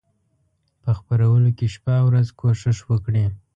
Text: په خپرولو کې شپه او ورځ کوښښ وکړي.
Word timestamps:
په 0.81 0.89
خپرولو 0.97 1.49
کې 1.57 1.65
شپه 1.73 1.93
او 2.01 2.05
ورځ 2.09 2.27
کوښښ 2.39 2.79
وکړي. 2.91 3.25